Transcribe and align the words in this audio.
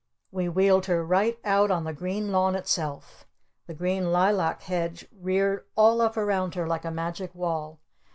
We 0.31 0.49
wheeled 0.49 0.87
her 0.87 1.05
right 1.05 1.37
out 1.45 1.69
on 1.69 1.83
the 1.83 1.93
green 1.93 2.31
lawn 2.31 2.55
itself! 2.55 3.27
The 3.67 3.75
green 3.75 4.11
lilac 4.11 4.63
hedge 4.63 5.07
reared 5.15 5.63
all 5.75 6.01
up 6.01 6.17
around 6.17 6.55
her 6.55 6.65
like 6.65 6.85
a 6.85 6.89
magic 6.89 7.35
wall! 7.35 7.79